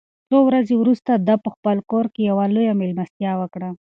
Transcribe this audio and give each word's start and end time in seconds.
څو 0.29 0.37
ورځې 0.47 0.75
وروسته 0.77 1.11
ده 1.27 1.35
په 1.43 1.49
خپل 1.55 1.77
کور 1.91 2.05
کې 2.13 2.21
یوه 2.29 2.45
لویه 2.53 2.73
مېلمستیا 2.81 3.31
وکړه. 3.37 3.69